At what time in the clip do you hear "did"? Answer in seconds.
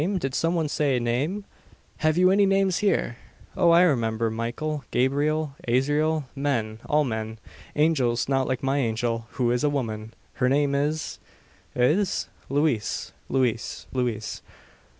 0.17-0.33